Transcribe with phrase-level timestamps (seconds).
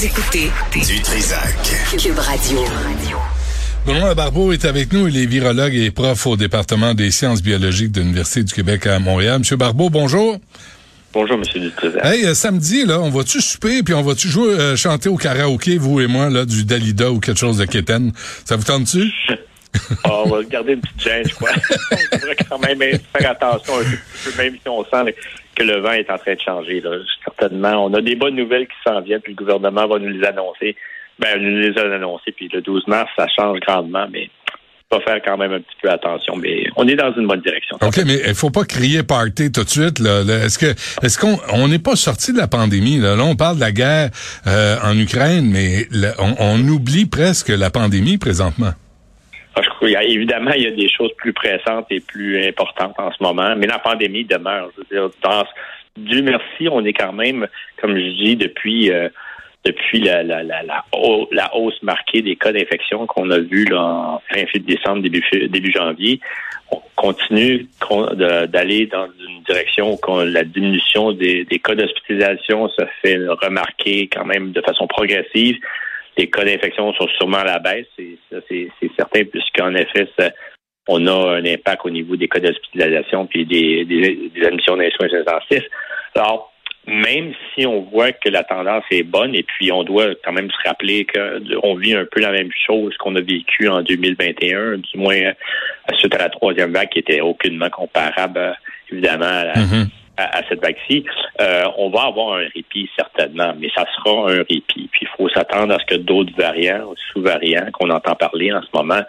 [0.00, 1.54] Vous écoutez Du Trisac.
[1.98, 2.60] Cube Radio.
[3.86, 5.08] Benoît Barbeau est avec nous.
[5.08, 8.98] Il est virologue et prof au département des sciences biologiques de l'Université du Québec à
[8.98, 9.40] Montréal.
[9.40, 10.38] Monsieur Barbeau, bonjour.
[11.12, 12.02] Bonjour, Monsieur Dutrisac.
[12.02, 15.76] Hey, euh, samedi, là, on va-tu souper puis on va-tu jouer, euh, chanter au karaoké,
[15.76, 18.12] vous et moi, là, du Dalida ou quelque chose de Kéten?
[18.46, 19.12] Ça vous tente-tu?
[20.04, 21.50] Ah, on va garder une petite gêne, je crois.
[21.92, 25.14] on devrait quand même faire attention un peu, même si on sent
[25.56, 26.80] que le vent est en train de changer.
[26.80, 26.96] Là.
[27.24, 30.24] Certainement, on a des bonnes nouvelles qui s'en viennent, puis le gouvernement va nous les
[30.24, 30.76] annoncer.
[31.18, 34.30] Ben, nous les a annoncées, puis le 12 mars, ça change grandement, mais
[34.90, 36.36] va faire quand même un petit peu attention.
[36.36, 37.78] Mais on est dans une bonne direction.
[37.80, 39.98] OK, mais il faut pas crier party tout de suite.
[39.98, 42.98] Là, Est-ce que est-ce qu'on on n'est pas sorti de la pandémie?
[42.98, 44.10] Là, là on parle de la guerre
[44.46, 48.72] euh, en Ukraine, mais là, on, on oublie presque la pandémie présentement.
[49.56, 53.54] Ah, évidemment, il y a des choses plus pressantes et plus importantes en ce moment,
[53.56, 54.70] mais la pandémie demeure.
[54.76, 55.44] Je veux dire, dans,
[55.96, 57.46] Dieu merci, on est quand même,
[57.80, 59.08] comme je dis, depuis euh,
[59.64, 63.64] depuis la, la, la, la, hau- la hausse marquée des cas d'infection qu'on a vu
[63.66, 66.20] là, en fin décembre, début, début janvier,
[66.70, 67.66] on continue
[68.48, 74.52] d'aller dans une direction où la diminution des cas d'hospitalisation se fait remarquer quand même
[74.52, 75.58] de façon progressive
[76.20, 80.06] les cas d'infection sont sûrement à la baisse, c'est certain, puisqu'en effet,
[80.88, 84.82] on a un impact au niveau des cas d'hospitalisation puis des, des, des admissions dans
[84.82, 85.64] les soins intensifs.
[86.14, 86.52] Alors,
[86.86, 90.50] même si on voit que la tendance est bonne, et puis on doit quand même
[90.50, 94.98] se rappeler qu'on vit un peu la même chose qu'on a vécu en 2021, du
[94.98, 95.32] moins
[95.98, 98.52] suite à la troisième vague qui était aucunement comparable, euh,
[98.90, 99.88] évidemment, à la, Mhm.
[100.24, 101.04] À, cette vague-ci,
[101.40, 104.64] euh, on va avoir un répit certainement, mais ça sera un répit.
[104.92, 108.68] Puis il faut s'attendre à ce que d'autres variants, sous-variants qu'on entend parler en ce
[108.74, 109.02] moment,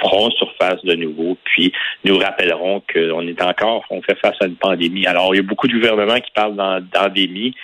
[0.00, 1.72] feront surface de nouveau, puis
[2.04, 5.06] nous rappelleront qu'on est encore, on fait face à une pandémie.
[5.06, 7.54] Alors, il y a beaucoup de gouvernements qui parlent d'en- d'endémie,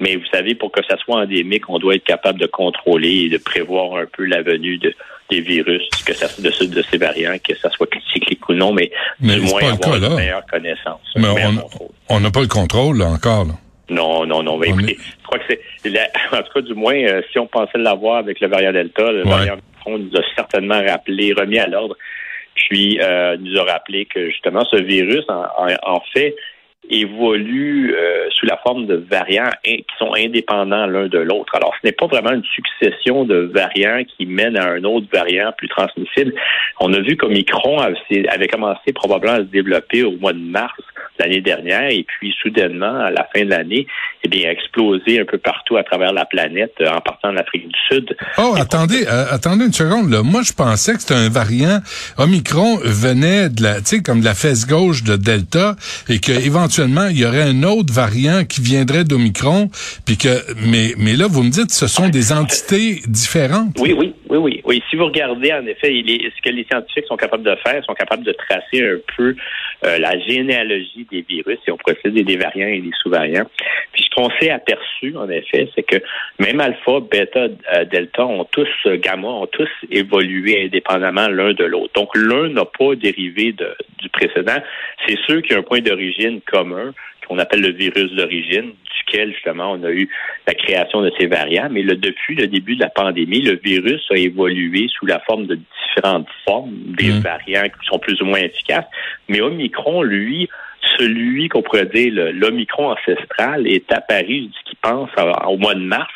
[0.00, 3.28] mais vous savez, pour que ça soit endémique, on doit être capable de contrôler et
[3.28, 4.94] de prévoir un peu la venue de,
[5.30, 8.90] des virus, que ça, de, de ces variants, que ça soit cyclique ou non, mais,
[9.20, 11.00] Mais du moins avoir cas, une meilleure connaissance.
[11.16, 11.88] Mais on- contrôle.
[12.08, 13.44] On n'a pas le contrôle là, encore.
[13.44, 13.52] Là.
[13.90, 14.54] Non, non, non.
[14.58, 15.60] On écoutez, je crois que c'est.
[16.32, 19.24] En tout cas, du moins, euh, si on pensait l'avoir avec le variant Delta, le
[19.24, 19.30] Ouais.
[19.30, 19.54] variant
[19.86, 21.96] Omicron nous a certainement rappelé, remis à l'ordre,
[22.54, 26.34] puis euh, nous a rappelé que justement ce virus, en, en- en fait,
[26.88, 31.54] évolue euh, sous la forme de variants qui sont indépendants l'un de l'autre.
[31.54, 35.52] Alors, ce n'est pas vraiment une succession de variants qui mènent à un autre variant
[35.56, 36.32] plus transmissible.
[36.80, 40.80] On a vu qu'Omicron avait, avait commencé probablement à se développer au mois de mars
[41.18, 43.86] l'année dernière et puis soudainement, à la fin de l'année,
[44.24, 47.36] eh bien, a explosé un peu partout à travers la planète euh, en partant de
[47.36, 48.16] l'Afrique du Sud.
[48.38, 50.10] Oh, attendez, euh, attendez une seconde.
[50.10, 50.22] Là.
[50.22, 51.80] Moi, je pensais que c'était un variant.
[52.16, 55.76] Omicron venait de la, tu sais, comme de la fesse gauche de Delta,
[56.08, 59.68] et que éventuellement il y aurait un autre variant qui viendrait d'Omicron,
[60.06, 60.28] puis que,
[60.66, 63.76] mais, mais là, vous me dites, ce sont des entités différentes.
[63.80, 64.82] Oui, oui, oui, oui, oui.
[64.90, 68.24] Si vous regardez, en effet, ce que les scientifiques sont capables de faire, sont capables
[68.24, 69.34] de tracer un peu
[69.84, 73.46] euh, la généalogie des virus et on procède des variants et des sous-variants.
[73.92, 75.96] Puis ce qu'on s'est aperçu, en effet, c'est que
[76.38, 81.64] même alpha, bêta, euh, delta ont tous, euh, gamma, ont tous évolué indépendamment l'un de
[81.64, 81.92] l'autre.
[81.94, 84.58] Donc l'un n'a pas dérivé de- du précédent.
[85.06, 86.92] C'est ceux qui ont un point d'origine commun
[87.26, 90.08] qu'on appelle le virus d'origine, duquel justement on a eu
[90.46, 91.68] la création de ces variants.
[91.70, 95.46] Mais le, depuis le début de la pandémie, le virus a évolué sous la forme
[95.46, 97.20] de différentes formes, des Mm.
[97.20, 98.86] variants qui sont plus ou moins efficaces.
[99.28, 100.48] Mais Omicron, lui,
[100.98, 105.10] celui qu'on pourrait dire l'Omicron ancestral est apparu, ce qui pense
[105.46, 106.10] au mois de mars,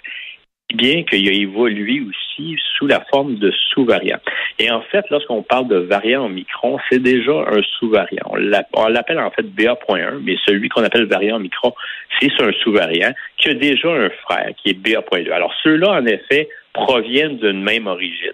[0.73, 4.21] bien qu'il a évolué aussi sous la forme de sous-variants.
[4.59, 8.25] Et en fait, lorsqu'on parle de variant Omicron, c'est déjà un sous-variant.
[8.27, 11.75] On l'app- on l'appelle en fait BA.1, mais celui qu'on appelle variant Omicron,
[12.21, 15.31] c'est un sous-variant qui a déjà un frère qui est BA.2.
[15.33, 18.33] Alors ceux-là, en effet, proviennent d'une même origine.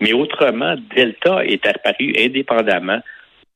[0.00, 3.00] Mais autrement, Delta est apparu indépendamment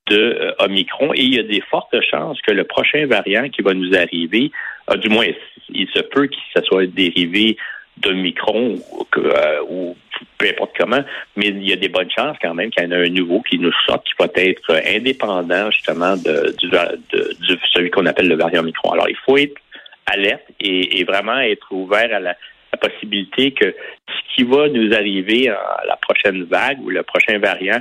[0.08, 3.62] de euh, Omicron et il y a des fortes chances que le prochain variant qui
[3.62, 4.50] va nous arriver,
[4.90, 5.26] euh, du moins
[5.70, 7.56] il se peut que ça soit dérivé
[8.06, 9.96] ou, que, euh, ou
[10.38, 11.02] peu importe comment,
[11.36, 13.40] mais il y a des bonnes chances quand même qu'il y en ait un nouveau
[13.42, 18.60] qui nous sorte, qui va être indépendant justement de, du, celui qu'on appelle le variant
[18.60, 18.92] Omicron.
[18.92, 19.56] Alors il faut être
[20.06, 22.36] alerte et, vraiment être ouvert à la,
[22.80, 23.74] possibilité que
[24.06, 27.80] ce qui va nous arriver à la prochaine vague ou le prochain variant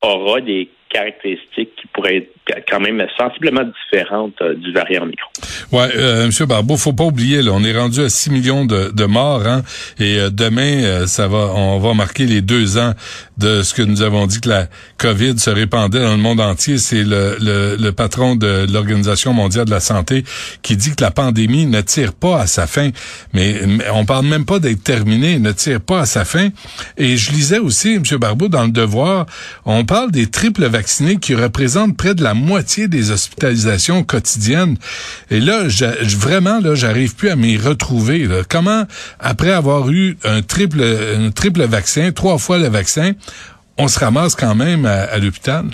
[0.00, 2.32] aura des caractéristiques qui pourraient être
[2.68, 5.28] quand même sensiblement différentes euh, du variant micro.
[5.72, 8.90] Ouais, euh, Monsieur Barbeau, faut pas oublier, là, on est rendu à 6 millions de,
[8.90, 9.62] de morts, hein,
[9.98, 12.94] et euh, demain, euh, ça va, on va marquer les deux ans
[13.36, 14.66] de ce que nous avons dit que la
[14.96, 16.78] COVID se répandait dans le monde entier.
[16.78, 20.24] C'est le, le, le, patron de l'Organisation mondiale de la santé
[20.62, 22.90] qui dit que la pandémie ne tire pas à sa fin,
[23.32, 23.60] mais,
[23.92, 26.48] on parle même pas d'être terminée, ne tire pas à sa fin.
[26.96, 29.26] Et je lisais aussi, Monsieur Barbeau, dans le Devoir,
[29.64, 34.76] on parle des triples vaccinés qui représentent près de la moitié des hospitalisations quotidiennes.
[35.30, 35.64] Et là,
[36.16, 38.26] vraiment, là, j'arrive plus à m'y retrouver.
[38.48, 38.84] Comment,
[39.20, 43.12] après avoir eu un triple, un triple vaccin, trois fois le vaccin,
[43.78, 45.66] on se ramasse quand même à, l'hôpital?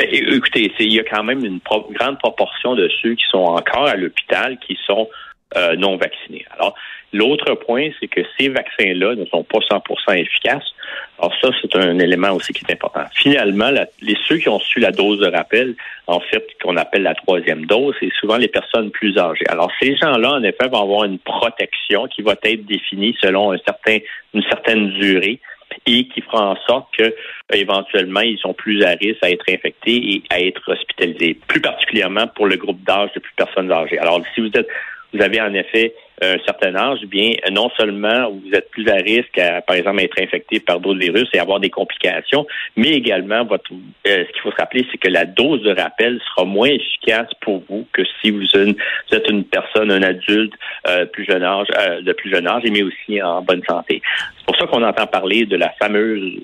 [0.00, 1.60] Écoutez, il y a quand même une
[1.98, 5.08] grande proportion de ceux qui sont encore à l'hôpital qui sont
[5.56, 6.44] euh, non vaccinés.
[6.56, 6.74] Alors,
[7.12, 10.74] l'autre point, c'est que ces vaccins-là ne sont pas 100% efficaces.
[11.18, 13.04] Alors ça, c'est un élément aussi qui est important.
[13.14, 13.70] Finalement,
[14.00, 15.74] les ceux qui ont su la dose de rappel,
[16.06, 19.44] en fait, qu'on appelle la troisième dose, c'est souvent les personnes plus âgées.
[19.48, 23.58] Alors ces gens-là, en effet, vont avoir une protection qui va être définie selon un
[23.58, 23.98] certain,
[24.34, 25.40] une certaine durée
[25.86, 27.14] et qui fera en sorte que
[27.52, 32.26] éventuellement ils sont plus à risque à être infectés et à être hospitalisés, plus particulièrement
[32.26, 33.98] pour le groupe d'âge de plus personnes âgées.
[33.98, 34.68] Alors si vous êtes
[35.12, 39.38] vous avez en effet un certain âge, bien non seulement vous êtes plus à risque,
[39.38, 42.46] à, par exemple, être infecté par d'autres virus et avoir des complications,
[42.76, 46.20] mais également votre euh, ce qu'il faut se rappeler, c'est que la dose de rappel
[46.30, 50.52] sera moins efficace pour vous que si vous, êtes une personne, un adulte
[50.88, 54.02] euh, plus jeune âge, euh, de plus jeune âge, mais aussi en bonne santé.
[54.38, 56.40] C'est pour ça qu'on entend parler de la fameuse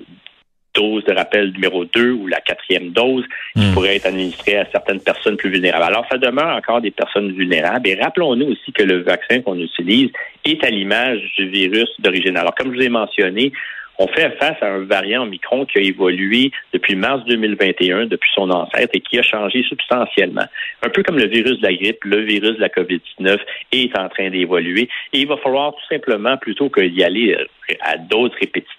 [0.75, 3.23] dose de rappel numéro 2 ou la quatrième dose
[3.55, 3.73] qui hmm.
[3.73, 5.85] pourrait être administrée à certaines personnes plus vulnérables.
[5.85, 7.87] Alors, ça demeure encore des personnes vulnérables.
[7.87, 10.09] Et rappelons-nous aussi que le vaccin qu'on utilise
[10.43, 12.37] est à l'image du virus d'origine.
[12.37, 13.51] Alors, comme je vous ai mentionné,
[13.97, 18.49] on fait face à un variant micron qui a évolué depuis mars 2021, depuis son
[18.49, 20.45] ancêtre, et qui a changé substantiellement.
[20.83, 23.39] Un peu comme le virus de la grippe, le virus de la COVID-19
[23.71, 24.89] est en train d'évoluer.
[25.13, 28.75] Et il va falloir tout simplement, plutôt que d'y aller euh, à doses répétitives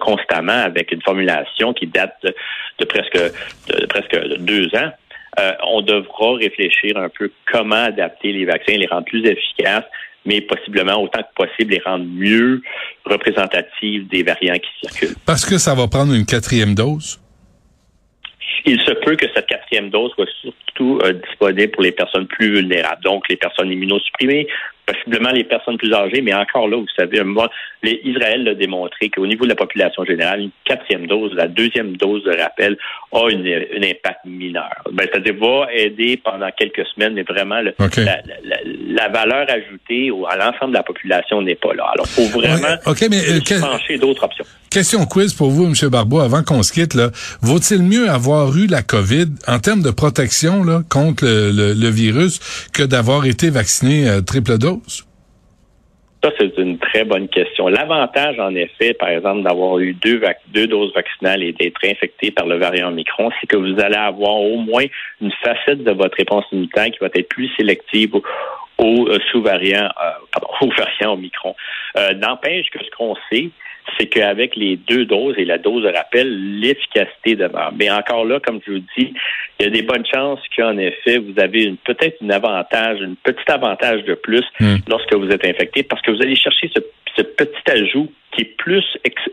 [0.00, 2.16] constamment avec une formulation qui date
[2.78, 3.16] de, presque,
[3.68, 4.90] de, presque deux ans,
[5.40, 9.84] euh, on devra réfléchir un peu comment adapter les vaccins, les rendre plus efficaces,
[10.24, 12.62] mais possiblement autant que possible les rendre mieux
[13.04, 15.16] représentatives des variants qui circulent.
[15.26, 17.20] Parce que ça va prendre une quatrième dose?
[18.66, 22.54] Il se peut que cette quatrième dose soit surtout euh, disponible pour les personnes plus
[22.54, 24.46] vulnérables, donc les personnes immunosupprimées,
[24.86, 27.50] possiblement les personnes plus âgées, mais encore là, vous savez, moi,
[27.82, 32.22] Israël l'a démontré qu'au niveau de la population générale, une quatrième dose, la deuxième dose
[32.24, 32.76] de rappel
[33.12, 34.72] a une, un impact mineur.
[34.92, 37.72] Ben, c'est-à-dire va aider pendant quelques semaines, mais vraiment la,
[39.08, 41.84] valeur ajoutée à l'ensemble de la population n'est pas là.
[41.94, 44.44] Alors, il faut vraiment okay, mais, euh, d'autres options.
[44.70, 45.90] Question quiz pour vous, M.
[45.90, 46.94] Barbeau, avant qu'on se quitte.
[46.94, 47.10] Là,
[47.42, 52.40] vaut-il mieux avoir eu la COVID en termes de protection là, contre le, virus
[52.72, 55.04] que d'avoir été vacciné euh, triple dose?
[56.24, 57.68] Ça, c'est une très bonne question.
[57.68, 60.22] L'avantage, en effet, par exemple, d'avoir eu deux,
[60.54, 64.36] deux doses vaccinales et d'être infecté par le variant Omicron, c'est que vous allez avoir
[64.36, 64.86] au moins
[65.20, 68.14] une facette de votre réponse immunitaire qui va être plus sélective
[68.80, 71.54] euh, sous-variants, euh, pardon, aux variants Omicron.
[71.96, 73.50] Euh, N'empêche que ce qu'on sait,
[73.98, 77.72] c'est qu'avec les deux doses et la dose de rappel, l'efficacité demeure.
[77.78, 79.12] Mais encore là, comme je vous dis,
[79.60, 83.50] il y a des bonnes chances qu'en effet, vous avez peut-être un avantage, un petit
[83.50, 84.76] avantage de plus hmm.
[84.88, 86.80] lorsque vous êtes infecté, parce que vous allez chercher ce,
[87.22, 88.84] petit ajout qui est plus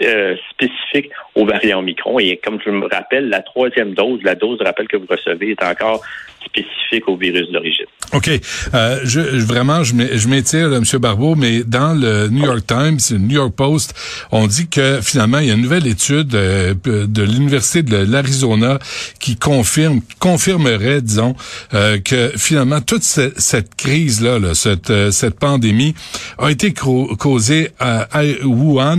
[0.01, 2.20] euh, spécifique au variant Omicron.
[2.20, 5.51] Et comme je me rappelle, la troisième dose, la dose de rappel que vous recevez
[5.51, 6.01] est encore
[6.46, 7.86] spécifique au virus d'origine.
[8.13, 8.29] OK.
[8.74, 10.84] Euh, je, vraiment, je m'étire, M.
[11.00, 13.93] Barbeau, mais dans le New York Times, le New York Post,
[14.31, 18.79] on dit que finalement, il y a une nouvelle étude euh, de l'Université de l'Arizona
[19.20, 21.36] qui confirme, confirmerait, disons,
[21.74, 25.93] euh, que finalement, toute cette, crise-là, là, cette, euh, cette pandémie,
[26.38, 28.90] a été causée à, à Wuhan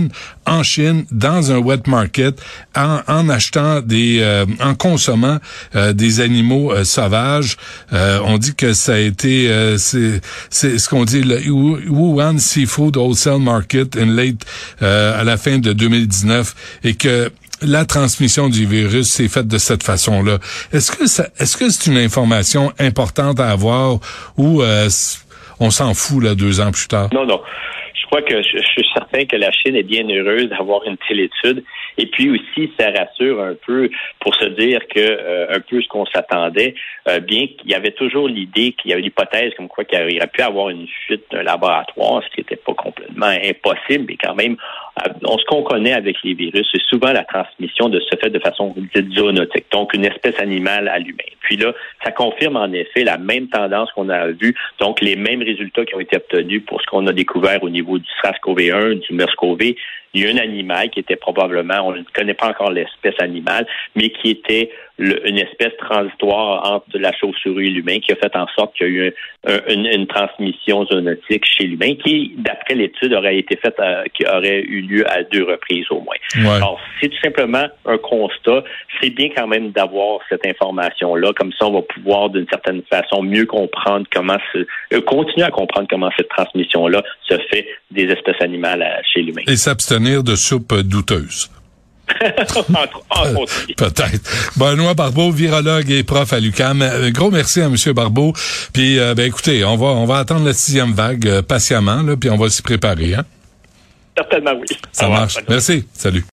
[0.45, 2.41] en Chine dans un wet market
[2.75, 5.39] en, en achetant des euh, en consommant
[5.75, 7.57] euh, des animaux euh, sauvages
[7.91, 13.39] on dit que ça a été c'est c'est ce qu'on dit le Wuhan Seafood Wholesale
[13.39, 14.45] Market in late
[14.81, 17.31] à la fin de 2019 et que
[17.61, 20.39] la transmission du virus s'est faite de cette façon-là.
[20.73, 23.99] Est-ce que ça, est-ce que c'est une information importante à avoir
[24.37, 24.63] ou
[25.59, 27.09] on s'en fout là deux ans plus tard?
[27.13, 27.39] Non, non.
[27.93, 31.19] Je crois que je, suis certain que la Chine est bien heureuse d'avoir une telle
[31.19, 31.63] étude.
[31.97, 35.87] Et puis aussi, ça rassure un peu pour se dire que euh, un peu ce
[35.87, 36.75] qu'on s'attendait,
[37.07, 40.27] euh, bien qu'il y avait toujours l'idée qu'il y avait l'hypothèse comme quoi qu'il aurait
[40.27, 44.57] pu avoir une fuite d'un laboratoire, ce qui n'était pas complètement impossible, mais quand même,
[45.25, 48.39] on, ce qu'on connaît avec les virus, c'est souvent la transmission de ce fait de
[48.39, 48.75] façon
[49.15, 51.23] zoonotique, donc une espèce animale à l'humain.
[51.41, 51.73] Puis là,
[52.03, 55.95] ça confirme en effet la même tendance qu'on a vue, donc les mêmes résultats qui
[55.95, 59.75] ont été obtenus pour ce qu'on a découvert au niveau du SARS-CoV-1, du MERS-CoV.
[60.13, 63.65] Il y a un animal qui était probablement, on ne connaît pas encore l'espèce animale,
[63.95, 68.45] mais qui était une espèce transitoire entre la chauve-souris et l'humain qui a fait en
[68.55, 69.13] sorte qu'il y a eu
[69.69, 74.81] une, transmission zoonotique chez l'humain qui, d'après l'étude, aurait été faite, euh, qui aurait eu
[74.81, 76.15] lieu à deux reprises au moins.
[76.55, 78.63] Alors, c'est tout simplement un constat.
[79.01, 81.31] C'est bien quand même d'avoir cette information-là.
[81.35, 84.59] Comme ça, on va pouvoir, d'une certaine façon, mieux comprendre comment se,
[84.93, 89.41] euh, continuer à comprendre comment cette transmission-là se fait des espèces animales chez l'humain.
[89.47, 91.49] Et s'abstenir de soupes douteuses.
[93.77, 94.29] Peut-être.
[94.57, 96.81] Benoît Barbeau, virologue et prof à l'UCAM.
[96.81, 97.75] Euh, gros merci à M.
[97.93, 98.33] Barbeau.
[98.73, 102.15] Puis, euh, ben écoutez, on va on va attendre la sixième vague euh, patiemment, là,
[102.17, 103.15] puis on va s'y préparer.
[103.15, 103.25] Hein?
[104.15, 104.67] Certainement, oui.
[104.91, 105.37] Ça marche.
[105.49, 105.87] Merci.
[105.93, 106.21] Salut.